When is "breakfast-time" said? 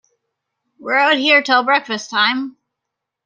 1.63-2.57